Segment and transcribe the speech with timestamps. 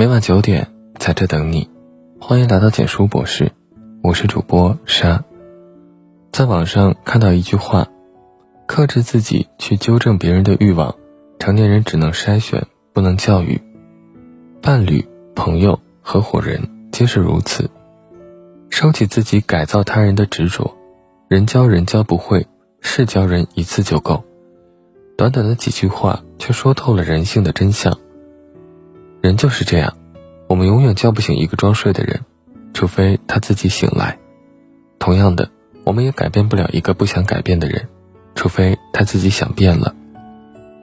[0.00, 0.66] 每晚九点
[0.98, 1.68] 在这等你，
[2.18, 3.52] 欢迎来到简书博士，
[4.02, 5.22] 我是主播沙。
[6.32, 7.86] 在网上看到一句话：
[8.66, 10.94] 克制自己去纠正别人的欲望，
[11.38, 13.60] 成年人只能筛选，不能教育。
[14.62, 17.68] 伴侣、朋友、合伙人皆是如此。
[18.70, 20.78] 收起自己改造他人的执着，
[21.28, 22.46] 人教人教不会，
[22.80, 24.24] 事教人一次就够。
[25.18, 27.98] 短短的几句话，却说透了人性的真相。
[29.20, 29.96] 人就是这样，
[30.48, 32.20] 我们永远叫不醒一个装睡的人，
[32.72, 34.18] 除非他自己醒来。
[34.98, 35.50] 同样的，
[35.84, 37.88] 我们也改变不了一个不想改变的人，
[38.34, 39.94] 除非他自己想变了。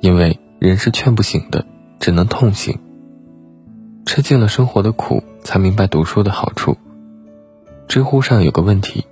[0.00, 1.66] 因为人是劝不醒的，
[2.00, 2.78] 只能痛醒。
[4.06, 6.78] 吃尽了生活的苦，才明白读书的好处。
[7.86, 9.04] 知乎上有个问题：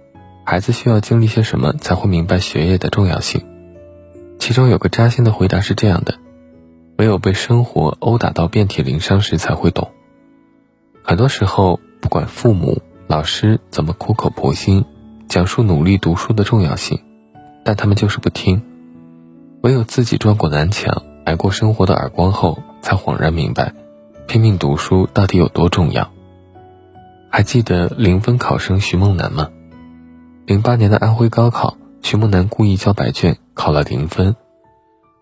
[0.45, 3.45] 孩子需要经历些什么才会明白学业的重要性？
[4.39, 6.15] 其中有个扎心的回答是这样的。
[7.01, 9.91] 唯有被生活殴打到遍体鳞伤时，才会懂。
[11.03, 14.85] 很多时候，不管父母、老师怎么苦口婆心
[15.27, 17.01] 讲述努力读书的重要性，
[17.65, 18.63] 但他们就是不听。
[19.63, 23.73] 唯有自己撞过南墙，挨过生活的耳光后，才恍然明白，
[24.27, 26.13] 拼命读书到底有多重要。
[27.31, 29.49] 还记得零分考生徐梦楠吗？
[30.45, 34.37] 零八年的安徽高考，徐梦楠故意交白卷，考了零分。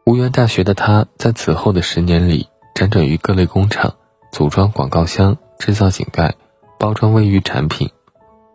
[0.08, 3.96] 无缘大学的他，在此后的十年里，辗转于各类工厂，
[4.32, 6.34] 组装广告箱、制造井盖、
[6.78, 7.90] 包装卫浴产品，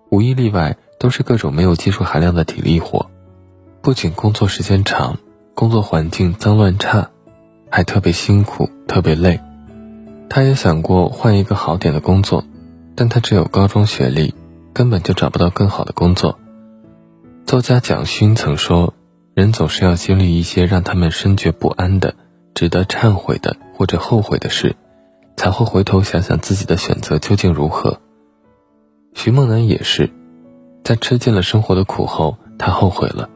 [0.09, 3.05] 无一例外都是各种没有技术含量的体力活。
[3.83, 5.19] 不仅工作时间长，
[5.53, 7.11] 工作环境脏乱差，
[7.69, 9.39] 还特别辛苦、特别累。
[10.29, 12.45] 他也想过换一个好点的工作，
[12.95, 14.33] 但他只有高中学历，
[14.73, 16.39] 根本就找不到更好的工作。
[17.45, 18.95] 作家蒋勋曾说。
[19.33, 22.13] 人总是要经历一些让他们深觉不安的、
[22.53, 24.75] 值得忏悔的或者后悔的事，
[25.35, 27.99] 才会回头想想自己的选择究竟如何。
[29.15, 30.11] 徐梦楠也是，
[30.83, 33.27] 在吃尽了生活的苦后，他后悔了。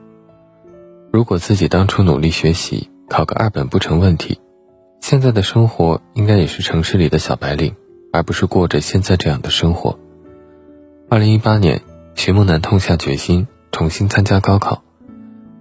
[1.11, 4.39] 如果自己当初努力学习，考个二本不成问题，
[5.01, 7.75] 现在的生活应该也是城市里的小白领，
[8.13, 9.97] 而不是过着现在这样的生活。
[11.09, 11.81] 二零一八年，
[12.13, 14.83] 徐梦楠痛下决心，重新参加高考。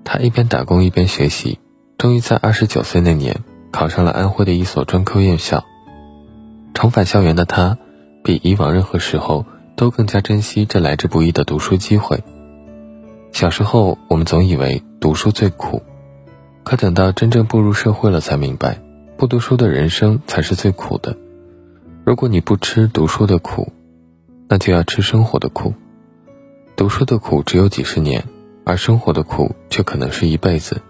[0.08, 1.58] 他一边打工一边学习，
[1.98, 5.64] 终于在二十九岁那年考上了安徽的一所专科院校。
[6.72, 7.76] 重返校园的他，
[8.22, 9.44] 比以往任何时候
[9.74, 12.22] 都更加珍惜这来之不易的读书机会。
[13.32, 15.82] 小时候，我们总以为读书最苦，
[16.62, 18.80] 可等到真正步入社会了，才明白，
[19.16, 21.16] 不读书的人生才是最苦的。
[22.04, 23.72] 如果你不吃读书的苦，
[24.48, 25.74] 那就要吃生活的苦。
[26.76, 28.24] 读书的苦只有几十年。
[28.66, 30.82] 而生活的苦却可能是一辈子，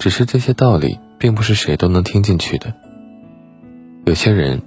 [0.00, 2.74] 只是这些道理并不是谁都能听进去的。
[4.04, 4.62] 有些人，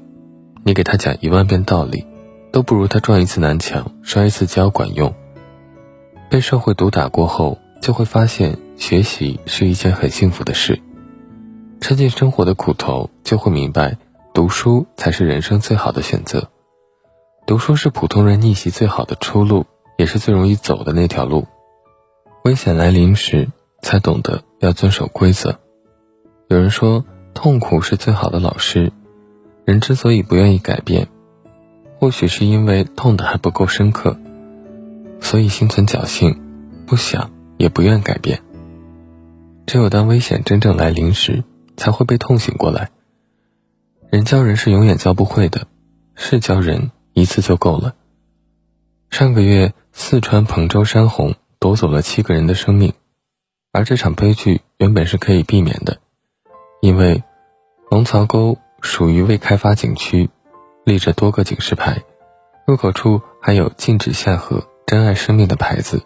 [0.64, 2.08] 你给他讲一万遍道理，
[2.54, 5.14] 都不如他撞一次南墙、摔一次跤管用。
[6.30, 10.82] 被社会毒打过后，就会发现学习是一件很幸福的事。
[11.82, 13.98] 吃尽生活的苦头，就会明白，
[14.34, 16.50] 读书才是人生最好的选择。
[17.46, 19.66] 读书是普通人逆袭最好的出路，
[19.98, 21.46] 也是最容易走的那条路。
[22.46, 23.50] 危险来临时，
[23.82, 25.60] 才懂得要遵守规则。
[26.48, 28.94] 有人说，痛苦是最好的老师。
[29.66, 31.08] 人之所以不愿意改变，
[31.98, 34.20] 或许是因为痛的还不够深刻，
[35.20, 36.40] 所以心存侥幸，
[36.86, 38.44] 不想也不愿改变。
[39.66, 41.44] 只有当危险真正来临时，
[41.76, 42.92] 才会被痛醒过来。
[44.12, 45.66] 人教人是永远教不会的，
[46.14, 47.96] 事教人一次就够了。
[49.10, 51.34] 上个月，四川彭州山洪。
[51.66, 52.94] 夺走了七个人的生命，
[53.72, 55.98] 而这场悲剧原本是可以避免的，
[56.80, 57.24] 因为
[57.90, 60.30] 龙槽沟属于未开发景区，
[60.84, 62.04] 立着多个警示牌，
[62.68, 66.04] 入口处还有禁止下河、珍爱生命的牌子，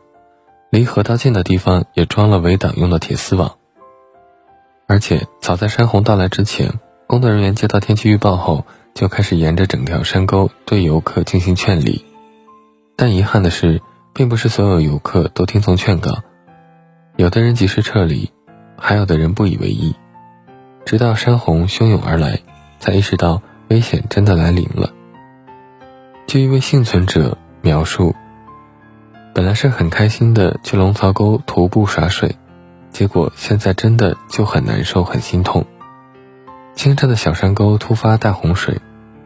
[0.69, 3.57] 离河道近的地方也装了围挡用的铁丝网。
[4.87, 12.05] 而且早在山洪到来之前，工作人员接到天气预报后，就开始沿着整条山沟对游客进行劝离，
[12.95, 13.81] 但遗憾的是。
[14.13, 16.23] 并不是所有游客都听从劝告，
[17.15, 18.31] 有的人及时撤离，
[18.77, 19.95] 还有的人不以为意，
[20.85, 22.39] 直到山洪汹涌而来，
[22.79, 24.89] 才意识到危险真的来临了。
[26.27, 28.13] 据一位幸存者描述，
[29.33, 32.35] 本来是很开心的去龙槽沟徒步耍水，
[32.91, 35.65] 结果现在真的就很难受、很心痛。
[36.73, 38.79] 清澈的小山沟突发大洪水，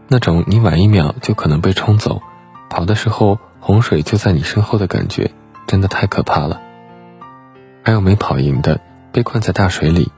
[0.07, 2.21] 那种你晚一秒就可能被冲走，
[2.69, 3.39] 跑的时候。
[3.65, 5.31] 洪水就在你身后的感觉，
[5.68, 6.62] 真的太可怕了。
[7.81, 8.81] 还有没跑赢的，
[9.13, 10.12] 被困在大水里；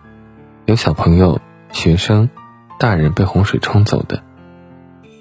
[0.65, 1.39] 有小朋友、
[1.71, 2.27] 学生、
[2.79, 4.23] 大人被洪水冲走的。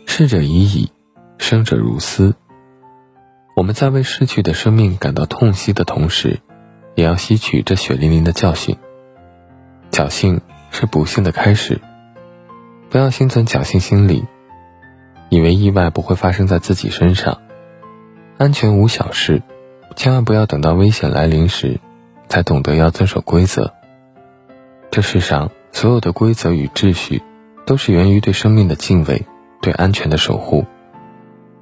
[0.07, 0.91] 逝者已矣，
[1.37, 2.35] 生者如斯。
[3.55, 6.41] 我们在为逝去的生命感到痛惜的同时，
[6.95, 8.79] 也要吸取这血淋淋的教训。
[9.91, 11.79] 侥幸是不幸的开始，
[12.89, 14.25] 不要心存侥幸心理，
[15.29, 17.43] 以为意外不会发生在自己身上。
[18.45, 19.43] 安全无小事，
[19.97, 21.81] 千万不要等到危险来临时，
[22.29, 23.73] 才懂得要遵守规则。
[24.91, 27.23] 这世上所有的规则与秩序，
[27.65, 29.25] 都是源于对生命的敬畏，
[29.63, 30.67] 对安全的守护。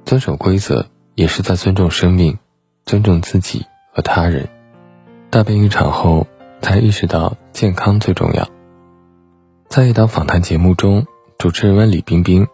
[0.03, 0.85] 遵守规则。
[1.15, 2.39] 也是在尊重生命，
[2.85, 4.49] 尊重自己和他人。
[5.29, 6.25] 大病一场后，
[6.59, 8.49] 才意识到健康最重要。
[9.69, 11.05] 在一档访谈节目中，
[11.37, 12.47] 主持人问李冰冰：“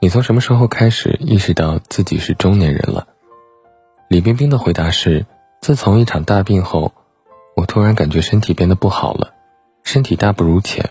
[0.00, 3.06] 你从什么时候开始意识到自己是中年人了？”
[4.08, 5.26] 李冰冰的回答是
[5.60, 6.92] ：“自从一场大病后，
[7.56, 9.34] 我突然感觉身体变得不好了，
[9.82, 10.90] 身体大不如前，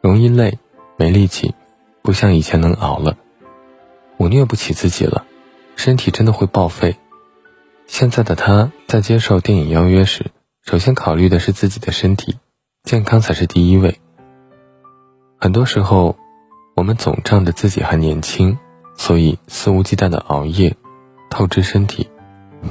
[0.00, 0.58] 容易累，
[0.96, 1.54] 没力气，
[2.02, 3.16] 不像以前能熬了。
[4.16, 5.24] 我虐不起自己了。”
[5.76, 6.96] 身体真的会报废。
[7.86, 12.36] 现在的他在接受电影邀约时，首先考虑的是自己的身体
[12.82, 14.00] 健康才是第一位。
[15.38, 16.16] 很多时候，
[16.74, 18.58] 我们总仗着自己还年轻，
[18.96, 20.76] 所以肆无忌惮的熬夜，
[21.30, 22.08] 透支身体，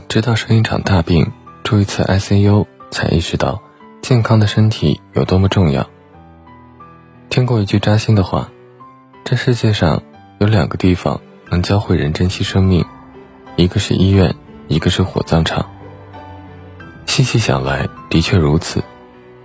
[0.07, 1.31] 直到生一场大病，
[1.63, 3.61] 住一次 ICU，才意识到
[4.01, 5.89] 健康的身体有多么重要。
[7.29, 8.49] 听过一句扎心的话：
[9.23, 10.01] 这世界上
[10.39, 11.19] 有两个地方
[11.49, 12.85] 能教会人珍惜生命。
[13.55, 14.35] 一个是医院，
[14.67, 15.69] 一个是火葬场。
[17.05, 18.83] 细细想来，的确如此。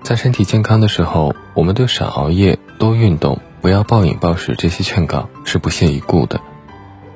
[0.02, 6.40] 在身体健康的时候，我们对少熬夜、多运动、不要暴饮暴食这些劝告是不屑一顾的。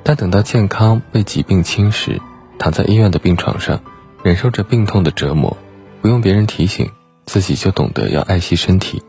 [0.09, 2.21] 但等到健康被疾病侵蚀，
[2.61, 3.81] 躺在医院的病床上，
[4.23, 5.57] 忍受着病痛的折磨，
[6.01, 6.89] 不用别人提醒，
[7.25, 9.03] 自己就懂得要爱惜身体。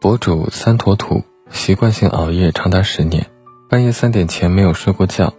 [0.00, 3.26] 博主三坨土习惯性熬夜长达十年，
[3.68, 5.34] 半夜三点前没有睡过觉。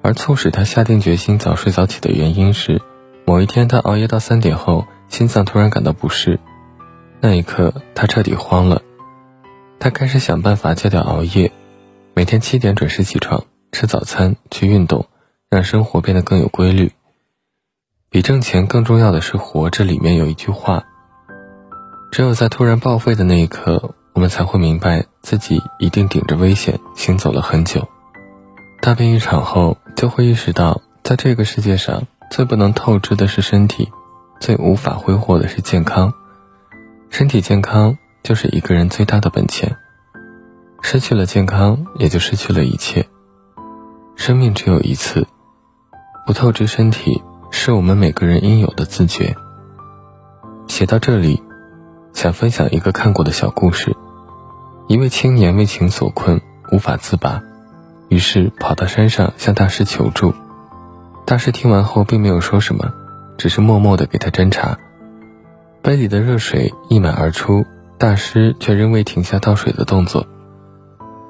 [0.00, 2.80] 而促使他下定决心早睡早起的原因是，
[3.26, 6.40] 某一天他熬夜到三点后，心脏突然感到不适，
[7.20, 8.80] 那一刻他彻底慌了，
[9.78, 11.52] 他开始想办法戒掉熬夜，
[12.14, 15.06] 每天七点准时起床，吃早餐，去运动，
[15.48, 16.92] 让生活变得更有规律。
[18.08, 19.84] 比挣钱更重要的是活着。
[19.84, 20.84] 里面有一句话：
[22.10, 27.88] 只有在突然报废的那一刻，我们才会明白自己一定顶着危险行走了很久。
[28.82, 33.88] 大病一场后，就会意识到，在这个世界上最不能透支的是身体，
[34.40, 36.12] 最无法挥霍的是健康。
[37.10, 39.76] 身体健康就是一个人最大的本钱。
[40.82, 43.06] 失去了健康，也就失去了一切。
[44.20, 45.26] 生命只有一次，
[46.26, 49.34] 不透支身体，是我们每个人应有的自觉。
[50.68, 51.42] 写到这里，
[52.12, 53.96] 想分享一个看过的小故事：
[54.88, 56.38] 一位青年为情所困，
[56.70, 57.40] 无法自拔。
[58.10, 60.34] 于是跑到山上向大师求助，
[61.24, 62.92] 大师听完后并没有说什么，
[63.38, 64.76] 只是默默地给他斟茶。
[65.80, 67.64] 杯里的热水溢满而出，
[67.96, 70.26] 大师却仍未停下倒水的动作。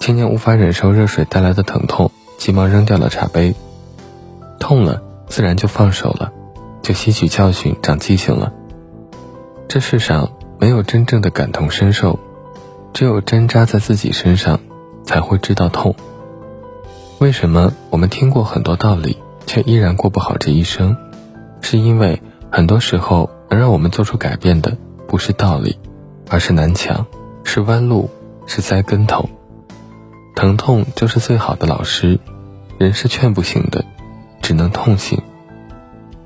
[0.00, 2.10] 青年无法忍受热水带来的疼痛，
[2.40, 3.54] 急忙扔掉了茶杯。
[4.58, 6.32] 痛了，自然就放手了，
[6.80, 8.50] 就吸取教训，长记性了。
[9.68, 12.18] 这世上没有真正的感同身受，
[12.94, 14.58] 只有针扎在自己身上，
[15.04, 15.94] 才会知道痛。
[17.18, 20.96] 为什么我们听过很多道理，却依然过不好这一生？
[21.60, 25.78] 是因为很多时候能让我们做出改变的，不是道理，
[26.30, 27.04] 而是南墙，
[27.44, 28.08] 是弯路，
[28.46, 29.28] 是栽跟头。
[30.34, 32.18] 疼痛就是最好的老师，
[32.80, 33.84] 人是劝不醒的，
[34.40, 35.22] 只能痛醒。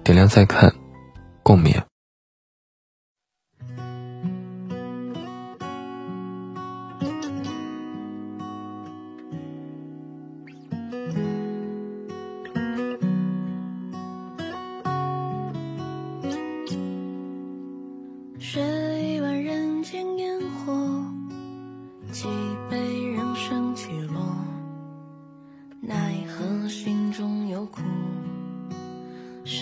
[0.04, 0.72] 点亮再看，
[1.42, 1.82] 共勉。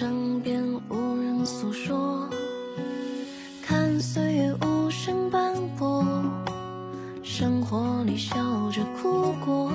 [0.03, 2.29] 身边无人诉说，
[3.65, 6.05] 看岁月无声斑驳，
[7.23, 8.35] 生活里笑
[8.73, 9.71] 着哭过，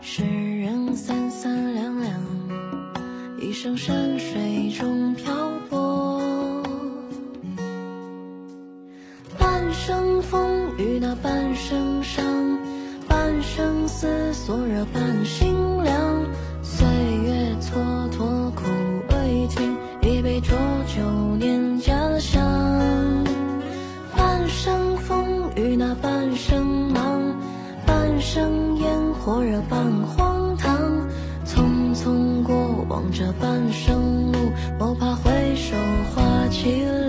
[0.00, 2.18] 世人三三两两，
[3.38, 5.30] 一生山水中漂
[5.68, 6.18] 泊，
[9.38, 12.24] 半生风雨那半生伤，
[13.06, 15.52] 半生思索惹半心
[15.84, 16.24] 凉，
[28.22, 29.42] 生，烟火。
[29.42, 30.78] 热半荒唐。
[31.44, 32.54] 匆匆过
[32.88, 34.38] 往这半生路，
[34.78, 35.76] 莫怕回首
[36.14, 37.01] 花凄